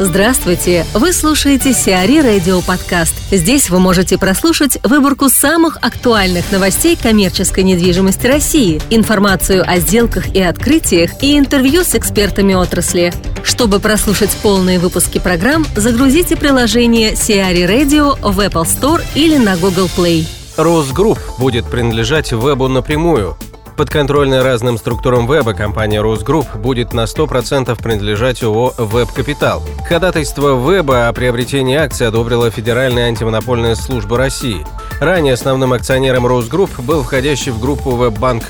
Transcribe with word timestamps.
Здравствуйте! 0.00 0.84
Вы 0.92 1.12
слушаете 1.12 1.72
Сиари 1.72 2.18
Радио 2.18 2.60
Подкаст. 2.62 3.14
Здесь 3.30 3.70
вы 3.70 3.78
можете 3.78 4.18
прослушать 4.18 4.76
выборку 4.82 5.28
самых 5.28 5.76
актуальных 5.82 6.50
новостей 6.50 6.98
коммерческой 7.00 7.62
недвижимости 7.62 8.26
России, 8.26 8.82
информацию 8.90 9.62
о 9.64 9.78
сделках 9.78 10.34
и 10.34 10.42
открытиях 10.42 11.22
и 11.22 11.38
интервью 11.38 11.84
с 11.84 11.94
экспертами 11.94 12.54
отрасли. 12.54 13.14
Чтобы 13.44 13.78
прослушать 13.78 14.36
полные 14.42 14.80
выпуски 14.80 15.20
программ, 15.20 15.64
загрузите 15.76 16.34
приложение 16.36 17.14
Сиари 17.14 17.62
Radio 17.62 18.18
в 18.20 18.40
Apple 18.40 18.64
Store 18.64 19.00
или 19.14 19.36
на 19.36 19.56
Google 19.56 19.88
Play. 19.96 20.26
Росгрупп 20.56 21.20
будет 21.38 21.66
принадлежать 21.66 22.32
вебу 22.32 22.66
напрямую. 22.66 23.36
Подконтрольная 23.76 24.44
разным 24.44 24.78
структурам 24.78 25.26
веба 25.30 25.52
компания 25.52 26.00
Росгрупп 26.00 26.54
будет 26.56 26.92
на 26.92 27.04
100% 27.04 27.76
принадлежать 27.82 28.42
ООО 28.44 28.72
«Веб 28.78 29.10
Капитал». 29.10 29.62
Ходатайство 29.88 30.56
веба 30.70 31.08
о 31.08 31.12
приобретении 31.12 31.76
акций 31.76 32.06
одобрила 32.06 32.50
Федеральная 32.50 33.08
антимонопольная 33.08 33.74
служба 33.74 34.16
России. 34.16 34.64
Ранее 35.00 35.34
основным 35.34 35.72
акционером 35.72 36.24
Росгрупп 36.24 36.78
был 36.80 37.02
входящий 37.02 37.50
в 37.50 37.60
группу 37.60 37.90
веб-банк. 37.90 38.44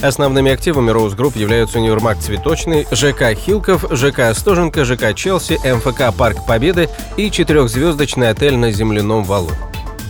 Основными 0.00 0.50
активами 0.50 0.90
Росгрупп 0.90 1.36
являются 1.36 1.78
универмаг 1.78 2.18
«Цветочный», 2.18 2.86
ЖК 2.90 3.34
«Хилков», 3.34 3.84
ЖК 3.90 4.20
«Остоженко», 4.30 4.84
ЖК 4.86 5.14
«Челси», 5.14 5.60
МФК 5.76 6.16
«Парк 6.16 6.46
Победы» 6.46 6.88
и 7.18 7.30
четырехзвездочный 7.30 8.30
отель 8.30 8.56
на 8.56 8.72
земляном 8.72 9.24
валу. 9.24 9.50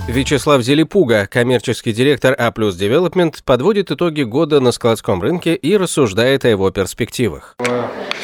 Вячеслав 0.08 0.62
Зелепуга, 0.62 1.28
коммерческий 1.28 1.92
директор 1.92 2.34
А 2.36 2.50
плюс 2.50 2.76
Development, 2.76 3.36
подводит 3.44 3.92
итоги 3.92 4.22
года 4.22 4.58
на 4.58 4.72
складском 4.72 5.22
рынке 5.22 5.54
и 5.54 5.76
рассуждает 5.76 6.44
о 6.44 6.48
его 6.48 6.72
перспективах. 6.72 7.54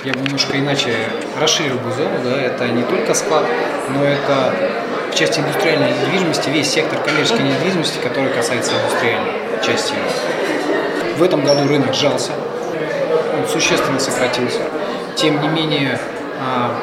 Я 0.04 0.12
бы 0.12 0.20
немножко 0.20 0.58
иначе 0.58 0.92
расширил 1.40 1.76
бы 1.76 1.92
зону, 1.92 2.18
да, 2.24 2.36
это 2.42 2.66
не 2.68 2.82
только 2.82 3.14
склад, 3.14 3.44
но 3.90 4.02
это 4.02 4.52
в 5.12 5.14
части 5.14 5.38
индустриальной 5.38 5.92
недвижимости, 5.92 6.50
весь 6.50 6.68
сектор 6.68 7.00
коммерческой 7.00 7.44
недвижимости, 7.44 7.98
который 8.02 8.32
касается 8.32 8.72
индустриальной 8.72 9.32
части. 9.64 9.94
В 11.16 11.22
этом 11.22 11.44
году 11.44 11.68
рынок 11.68 11.94
сжался, 11.94 12.32
он 13.38 13.48
существенно 13.48 14.00
сократился. 14.00 14.60
Тем 15.14 15.40
не 15.40 15.48
менее, 15.48 16.00
а, 16.40 16.74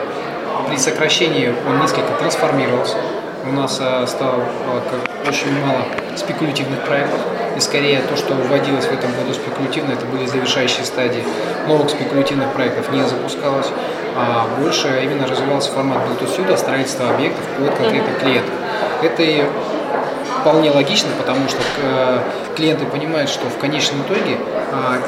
при 0.70 0.78
сокращении 0.78 1.54
он 1.68 1.82
несколько 1.82 2.14
трансформировался 2.18 2.98
у 3.48 3.52
нас 3.52 3.78
э, 3.80 4.06
стало 4.08 4.42
э, 4.42 5.28
очень 5.30 5.52
мало 5.60 5.86
спекулятивных 6.16 6.84
проектов. 6.86 7.20
И 7.56 7.60
скорее 7.60 8.02
то, 8.02 8.18
что 8.18 8.34
вводилось 8.34 8.86
в 8.86 8.92
этом 8.92 9.12
году 9.12 9.34
спекулятивно, 9.34 9.94
это 9.94 10.06
были 10.06 10.26
завершающие 10.26 10.84
стадии. 10.84 11.24
Новых 11.68 11.90
спекулятивных 11.90 12.52
проектов 12.54 12.92
не 12.92 13.04
запускалось, 13.04 13.68
а 14.16 14.48
больше 14.60 15.02
именно 15.04 15.28
развивался 15.28 15.72
формат 15.72 16.00
build 16.08 16.58
строительство 16.58 17.10
объектов 17.10 17.44
под 17.58 17.76
конкретных 17.76 18.20
клиентов. 18.20 18.54
Это 19.02 19.48
вполне 20.42 20.72
логично, 20.72 21.10
потому 21.18 21.48
что 21.48 21.60
э, 21.82 22.20
клиенты 22.56 22.86
понимают, 22.86 23.30
что 23.30 23.48
в 23.48 23.58
конечном 23.58 24.02
итоге 24.02 24.38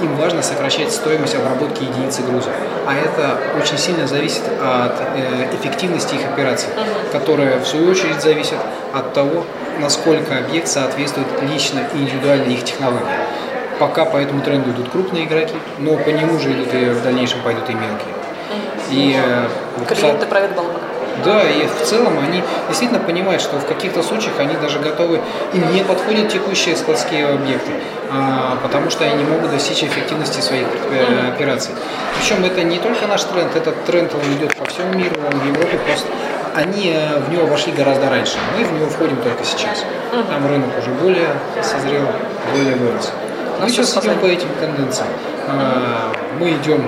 им 0.01 0.15
важно 0.15 0.41
сокращать 0.41 0.91
стоимость 0.91 1.35
обработки 1.35 1.83
единицы 1.83 2.21
груза. 2.23 2.49
А 2.85 2.93
это 2.93 3.37
очень 3.59 3.77
сильно 3.77 4.07
зависит 4.07 4.43
от 4.61 4.93
э, 5.15 5.55
эффективности 5.55 6.15
их 6.15 6.25
операций, 6.25 6.69
которая 7.11 7.59
в 7.59 7.67
свою 7.67 7.91
очередь 7.91 8.21
зависит 8.21 8.57
от 8.93 9.13
того, 9.13 9.45
насколько 9.79 10.37
объект 10.37 10.67
соответствует 10.67 11.27
лично 11.41 11.81
и 11.93 11.97
индивидуально 11.97 12.51
их 12.51 12.63
технологии. 12.63 13.05
Пока 13.79 14.05
по 14.05 14.17
этому 14.17 14.41
тренду 14.41 14.71
идут 14.71 14.89
крупные 14.89 15.25
игроки, 15.25 15.55
но 15.79 15.97
по 15.97 16.09
нему 16.09 16.39
же 16.39 16.51
идут 16.51 16.73
и 16.73 16.85
в 16.85 17.03
дальнейшем 17.03 17.41
пойдут 17.41 17.69
и 17.69 17.73
мелкие. 17.73 18.13
И, 18.89 19.15
э, 19.17 19.47
Клиенты 19.85 20.25
правят 20.25 20.55
балкон. 20.55 20.81
Да, 21.23 21.43
и 21.43 21.65
в 21.65 21.85
целом 21.85 22.19
они 22.19 22.43
действительно 22.67 22.99
понимают, 22.99 23.41
что 23.41 23.57
в 23.57 23.65
каких-то 23.65 24.03
случаях 24.03 24.39
они 24.39 24.55
даже 24.55 24.79
готовы, 24.79 25.19
им 25.53 25.73
не 25.73 25.83
подходят 25.83 26.29
текущие 26.29 26.75
складские 26.75 27.27
объекты, 27.27 27.71
а, 28.11 28.57
потому 28.61 28.89
что 28.89 29.03
они 29.03 29.15
не 29.15 29.23
могут 29.23 29.51
достичь 29.51 29.83
эффективности 29.83 30.41
своих 30.41 30.67
э, 30.91 31.29
операций. 31.29 31.73
Причем 32.17 32.43
это 32.45 32.63
не 32.63 32.77
только 32.79 33.07
наш 33.07 33.23
тренд, 33.23 33.55
этот 33.55 33.83
тренд 33.85 34.13
он 34.13 34.21
идет 34.37 34.55
по 34.55 34.65
всему 34.65 34.93
миру, 34.93 35.15
он 35.31 35.39
в 35.39 35.45
Европе 35.47 35.77
просто 35.85 36.07
они 36.57 36.91
э, 36.95 37.19
в 37.19 37.31
него 37.31 37.45
вошли 37.45 37.71
гораздо 37.71 38.09
раньше. 38.09 38.37
Мы 38.57 38.65
в 38.65 38.73
него 38.73 38.89
входим 38.89 39.17
только 39.17 39.43
сейчас. 39.43 39.85
Там 40.11 40.47
рынок 40.47 40.69
уже 40.79 40.89
более 40.91 41.29
созрел, 41.61 42.07
более 42.51 42.75
вырос. 42.75 43.11
Мы 43.61 43.69
сейчас 43.69 43.95
идем 43.97 44.17
по 44.19 44.25
этим 44.25 44.47
тенденциям. 44.59 45.07
А, 45.47 46.11
мы 46.39 46.51
идем, 46.51 46.83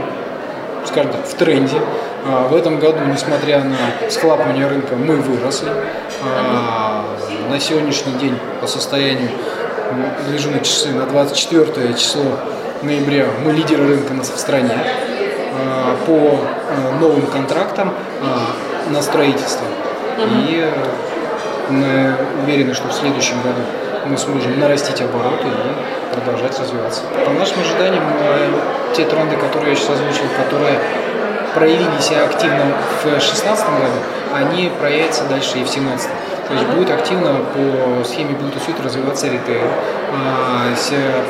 скажем 0.86 1.12
так, 1.12 1.26
в 1.26 1.34
тренде. 1.36 1.78
А, 2.25 2.47
в 2.47 2.56
этом 2.56 2.80
году, 2.80 3.00
несмотря 3.06 3.63
на 3.63 3.78
схлапывание 4.09 4.68
рынка, 4.68 4.96
мы 4.96 5.16
выросли. 5.18 5.69
А, 6.24 7.06
на 7.50 7.59
сегодняшний 7.59 8.13
день 8.13 8.38
по 8.62 8.68
состоянию 8.68 9.30
гляжу 10.28 10.52
на 10.52 10.59
часы, 10.59 10.90
на 10.90 11.06
24 11.06 11.94
число 11.94 12.24
ноября 12.84 13.25
мы 13.44 13.53
лидеры 13.53 13.88
рынка 13.88 14.13
в 14.13 14.40
стране 14.40 14.78
а, 15.53 15.96
по 16.06 16.40
новым 17.00 17.25
контрактам 17.28 17.94
на 18.90 19.02
строительство. 19.02 19.66
И 20.18 20.69
мы 21.69 22.16
уверены, 22.44 22.74
что 22.74 22.88
в 22.90 22.94
следующем 22.94 23.41
году 23.41 23.62
мы 24.06 24.18
сможем 24.18 24.59
нарастить 24.59 25.02
обороты 25.02 25.47
и 25.47 26.16
продолжать 26.16 26.59
развиваться. 26.59 27.03
По 27.25 27.31
нашим 27.31 27.62
ожиданиям, 27.62 28.03
те 28.96 29.06
тренды, 29.06 29.38
которые 29.38 29.72
я 29.72 29.75
сейчас 29.75 29.91
озвучил, 29.91 30.25
которые 30.38 30.79
проявили 31.54 32.00
себя 32.00 32.26
активно 32.26 32.74
в 33.02 33.04
2016 33.04 33.66
году, 33.66 34.00
они 34.34 34.72
проявятся 34.80 35.24
дальше 35.26 35.60
и 35.60 35.64
в 35.64 35.72
2017. 35.72 36.10
То 36.50 36.56
есть 36.56 36.66
будет 36.70 36.90
активно 36.90 37.46
по 37.54 38.04
схеме 38.04 38.32
Bluetooth 38.32 38.84
развиваться 38.84 39.28
ритейл, 39.28 39.68
а, 40.12 40.66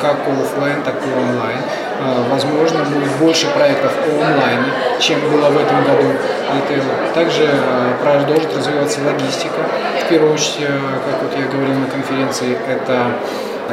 как 0.02 0.16
офлайн, 0.26 0.82
так 0.84 0.96
и 0.96 1.12
онлайн. 1.12 1.60
А, 2.00 2.24
возможно, 2.32 2.86
будет 2.86 3.12
больше 3.20 3.48
проектов 3.48 3.92
онлайн, 4.14 4.64
чем 5.02 5.20
было 5.30 5.50
в 5.50 5.58
этом 5.58 5.84
году 5.84 6.08
ритейл. 6.56 6.84
Также 7.14 7.50
а, 7.52 7.98
продолжит 8.02 8.56
развиваться 8.56 9.02
логистика. 9.06 9.60
В 10.06 10.08
первую 10.08 10.34
очередь, 10.34 10.68
как 10.68 11.22
вот 11.22 11.38
я 11.38 11.48
говорил 11.48 11.76
на 11.80 11.88
конференции, 11.88 12.58
это 12.66 13.12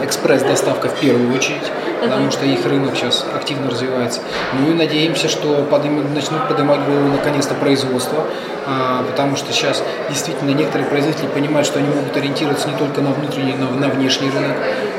экспресс-доставка 0.03 0.89
в 0.89 0.95
первую 0.95 1.33
очередь, 1.33 1.71
потому 2.01 2.31
что 2.31 2.45
их 2.45 2.65
рынок 2.67 2.97
сейчас 2.97 3.25
активно 3.35 3.71
развивается. 3.71 4.21
Ну 4.59 4.71
и 4.71 4.75
надеемся, 4.75 5.29
что 5.29 5.65
подым, 5.71 6.15
начнут 6.15 6.49
поднимать 6.49 6.81
голову 6.85 7.09
наконец-то 7.09 7.55
производство, 7.55 8.25
а, 8.67 9.05
потому 9.05 9.37
что 9.37 9.53
сейчас 9.53 9.83
действительно 10.09 10.51
некоторые 10.51 10.89
производители 10.89 11.27
понимают, 11.29 11.67
что 11.67 11.79
они 11.79 11.89
могут 11.89 12.17
ориентироваться 12.17 12.69
не 12.69 12.77
только 12.77 13.01
на 13.01 13.13
внутренний, 13.13 13.55
но 13.55 13.75
и 13.75 13.79
на 13.79 13.89
внешний 13.89 14.31
рынок. 14.31 14.57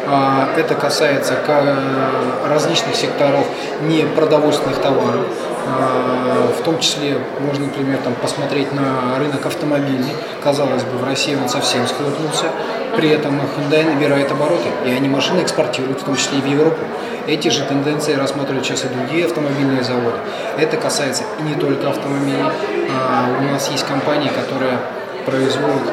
А, 0.07 0.49
это 0.57 0.75
касается 0.75 1.33
различных 2.49 2.95
секторов 2.95 3.45
непродовольственных 3.81 4.77
товаров, 4.77 5.25
в 5.67 6.63
том 6.63 6.79
числе 6.79 7.17
можно, 7.39 7.65
например, 7.65 7.99
там, 8.03 8.13
посмотреть 8.15 8.73
на 8.73 9.17
рынок 9.19 9.45
автомобильный. 9.45 10.13
Казалось 10.43 10.83
бы, 10.83 10.97
в 10.97 11.03
России 11.03 11.35
он 11.35 11.49
совсем 11.49 11.85
схлопнулся. 11.87 12.45
При 12.95 13.09
этом 13.09 13.39
Hyundai 13.39 13.85
набирает 13.85 14.31
обороты, 14.31 14.69
и 14.85 14.89
они 14.89 15.09
машины 15.09 15.41
экспортируют, 15.41 16.01
в 16.01 16.03
том 16.03 16.15
числе 16.15 16.39
и 16.39 16.41
в 16.41 16.45
Европу. 16.45 16.79
Эти 17.27 17.49
же 17.49 17.63
тенденции 17.63 18.13
рассматривают 18.13 18.65
сейчас 18.65 18.85
и 18.85 18.87
другие 18.87 19.25
автомобильные 19.25 19.83
заводы. 19.83 20.17
Это 20.57 20.77
касается 20.77 21.23
и 21.39 21.43
не 21.43 21.55
только 21.55 21.89
автомобилей. 21.89 22.45
А, 22.89 23.27
у 23.39 23.43
нас 23.43 23.69
есть 23.69 23.85
компании, 23.85 24.29
которые 24.29 24.79
производят 25.25 25.83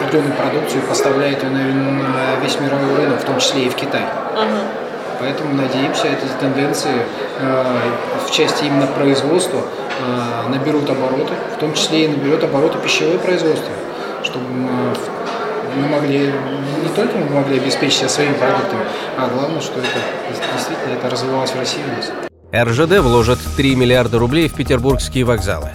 определенную 0.00 0.34
продукцию 0.34 0.82
и 0.82 0.86
поставляют 0.86 1.42
ее 1.42 1.50
на 1.50 2.36
весь 2.42 2.60
мировой 2.60 2.94
рынок, 2.94 3.20
в 3.20 3.24
том 3.24 3.38
числе 3.38 3.64
и 3.64 3.68
в 3.68 3.74
Китай. 3.74 4.02
Uh-huh. 4.02 4.85
Поэтому 5.18 5.54
надеемся, 5.54 6.08
эти 6.08 6.26
тенденции 6.40 6.92
э, 7.38 7.64
в 8.26 8.30
части 8.30 8.64
именно 8.64 8.86
производства 8.86 9.60
э, 9.60 10.48
наберут 10.48 10.88
обороты, 10.90 11.32
в 11.56 11.58
том 11.58 11.72
числе 11.74 12.04
и 12.04 12.08
наберет 12.08 12.44
обороты 12.44 12.78
пищевое 12.78 13.18
производство, 13.18 13.70
чтобы 14.22 14.44
мы 15.76 15.88
могли, 15.88 16.32
не 16.82 16.88
только 16.94 17.16
мы 17.16 17.40
могли 17.40 17.58
обеспечить 17.58 17.98
себя 17.98 18.08
своими 18.08 18.34
продуктами, 18.34 18.82
а 19.16 19.28
главное, 19.28 19.60
что 19.60 19.78
это 19.78 19.98
действительно 20.54 20.94
это 20.94 21.10
развивалось 21.10 21.50
в 21.50 21.58
России 21.58 21.80
у 21.82 21.96
нас. 21.96 22.10
РЖД 22.54 22.98
вложит 23.00 23.38
3 23.56 23.74
миллиарда 23.74 24.18
рублей 24.18 24.48
в 24.48 24.54
петербургские 24.54 25.24
вокзалы. 25.24 25.70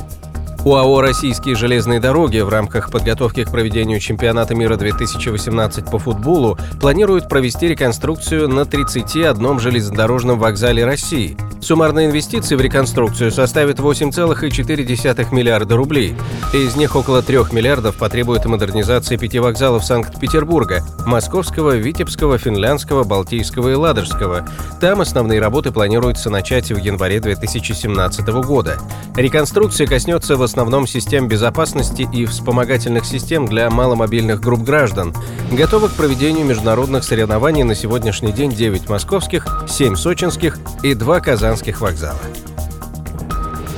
УАО 0.63 1.01
«Российские 1.01 1.55
железные 1.55 1.99
дороги» 1.99 2.37
в 2.39 2.49
рамках 2.49 2.91
подготовки 2.91 3.43
к 3.43 3.49
проведению 3.49 3.99
чемпионата 3.99 4.53
мира 4.53 4.75
2018 4.75 5.89
по 5.89 5.97
футболу 5.97 6.55
планирует 6.79 7.27
провести 7.27 7.67
реконструкцию 7.67 8.47
на 8.47 8.65
31 8.65 9.59
железнодорожном 9.59 10.37
вокзале 10.37 10.85
России– 10.85 11.35
Суммарные 11.61 12.07
инвестиции 12.07 12.55
в 12.55 12.61
реконструкцию 12.61 13.31
составят 13.31 13.77
8,4 13.77 15.27
миллиарда 15.31 15.75
рублей. 15.75 16.15
Из 16.53 16.75
них 16.75 16.95
около 16.95 17.21
3 17.21 17.37
миллиардов 17.51 17.97
потребует 17.97 18.45
модернизации 18.45 19.15
пяти 19.15 19.37
вокзалов 19.37 19.85
Санкт-Петербурга– 19.85 20.83
Московского, 21.05 21.77
Витебского, 21.77 22.39
Финляндского, 22.39 23.03
Балтийского 23.03 23.69
и 23.69 23.75
Ладожского. 23.75 24.49
Там 24.79 25.01
основные 25.01 25.39
работы 25.39 25.71
планируется 25.71 26.31
начать 26.31 26.71
в 26.71 26.77
январе 26.77 27.19
2017 27.19 28.27
года. 28.43 28.79
Реконструкция 29.15 29.85
коснется 29.85 30.37
основном 30.43 30.87
систем 30.87 31.27
безопасности 31.27 32.09
и 32.11 32.25
вспомогательных 32.25 33.05
систем 33.05 33.45
для 33.45 33.69
маломобильных 33.69 34.41
групп 34.41 34.63
граждан. 34.63 35.13
Готовы 35.51 35.89
к 35.89 35.93
проведению 35.93 36.45
международных 36.45 37.03
соревнований 37.03 37.63
на 37.63 37.75
сегодняшний 37.75 38.31
день 38.31 38.51
9 38.51 38.89
московских, 38.89 39.45
7 39.69 39.95
сочинских 39.95 40.57
и 40.81 40.95
2 40.95 41.19
казанских 41.19 41.50
вокзала. 41.81 42.19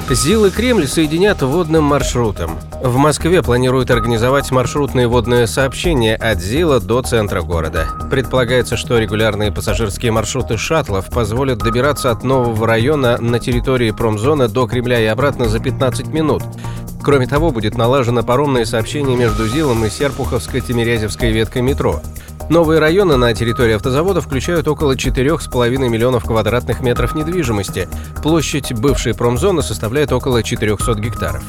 ЗИЛ 0.09 0.51
Кремль 0.51 0.87
соединят 0.87 1.41
водным 1.41 1.85
маршрутом. 1.85 2.51
В 2.83 2.97
Москве 2.97 3.41
планируют 3.41 3.89
организовать 3.89 4.51
маршрутные 4.51 5.07
водные 5.07 5.47
сообщения 5.47 6.15
от 6.15 6.39
ЗИЛа 6.39 6.81
до 6.81 7.01
центра 7.01 7.41
города. 7.41 7.87
Предполагается, 8.11 8.77
что 8.77 8.99
регулярные 8.99 9.51
пассажирские 9.51 10.11
маршруты 10.11 10.57
шаттлов 10.57 11.09
позволят 11.09 11.59
добираться 11.59 12.11
от 12.11 12.23
нового 12.23 12.67
района 12.67 13.17
на 13.17 13.39
территории 13.39 13.91
промзоны 13.91 14.49
до 14.49 14.67
Кремля 14.67 14.99
и 14.99 15.05
обратно 15.05 15.47
за 15.47 15.59
15 15.59 16.07
минут. 16.07 16.43
Кроме 17.01 17.25
того, 17.25 17.51
будет 17.51 17.75
налажено 17.75 18.23
паромное 18.23 18.65
сообщение 18.65 19.17
между 19.17 19.47
ЗИЛом 19.47 19.83
и 19.85 19.87
Серпуховско-Тимирязевской 19.87 21.31
веткой 21.31 21.61
метро. 21.61 22.01
Новые 22.49 22.79
районы 22.79 23.15
на 23.17 23.33
территории 23.33 23.75
автозавода 23.75 24.21
включают 24.21 24.67
около 24.67 24.95
4,5 24.95 25.89
миллионов 25.89 26.25
квадратных 26.25 26.81
метров 26.81 27.15
недвижимости. 27.15 27.87
Площадь 28.21 28.73
бывшей 28.73 29.13
промзоны 29.13 29.61
составляет 29.61 30.11
около 30.11 30.43
400 30.43 30.95
гектаров. 30.95 31.43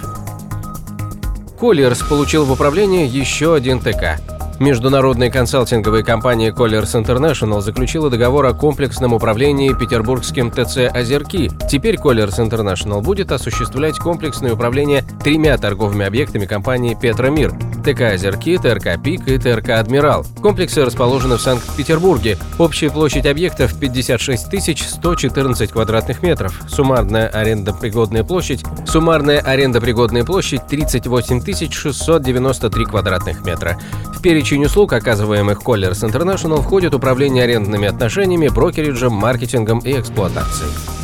Коллерс 1.58 2.02
получил 2.02 2.44
в 2.44 2.52
управление 2.52 3.06
еще 3.06 3.54
один 3.54 3.80
ТК. 3.80 4.18
Международная 4.60 5.30
консалтинговая 5.30 6.04
компания 6.04 6.52
Colliers 6.52 6.94
International 6.94 7.60
заключила 7.60 8.08
договор 8.08 8.46
о 8.46 8.54
комплексном 8.54 9.12
управлении 9.12 9.72
петербургским 9.72 10.52
ТЦ 10.52 10.94
«Озерки». 10.94 11.50
Теперь 11.68 11.96
Colliers 11.96 12.38
International 12.38 13.02
будет 13.02 13.32
осуществлять 13.32 13.98
комплексное 13.98 14.54
управление 14.54 15.04
тремя 15.24 15.58
торговыми 15.58 16.06
объектами 16.06 16.46
компании 16.46 16.96
«Петромир»– 17.00 17.52
ТК 17.84 18.12
«Озерки», 18.14 18.56
ТРК 18.56 19.00
«Пик» 19.02 19.28
и 19.28 19.38
ТРК 19.38 19.70
«Адмирал». 19.70 20.24
Комплексы 20.42 20.84
расположены 20.84 21.36
в 21.36 21.40
Санкт-Петербурге. 21.40 22.38
Общая 22.58 22.90
площадь 22.90 23.26
объектов– 23.26 23.78
56 23.80 24.90
114 24.90 25.70
квадратных 25.70 26.22
метров. 26.22 26.62
Суммарная 26.68 27.28
арендопригодная 27.28 28.24
площадь– 28.24 28.64
суммарная 28.86 29.40
арендопригодная 29.40 30.24
площадь– 30.24 30.66
38 30.68 31.70
693 31.70 32.84
квадратных 32.86 33.44
метра. 33.44 33.78
В 34.14 34.22
перечень 34.22 34.64
услуг, 34.64 34.94
оказываемых 34.94 35.60
Colliers 35.60 36.02
International, 36.02 36.62
входит 36.62 36.94
управление 36.94 37.44
арендными 37.44 37.86
отношениями, 37.86 38.48
брокериджем, 38.48 39.12
маркетингом 39.12 39.80
и 39.80 40.00
эксплуатацией. 40.00 41.03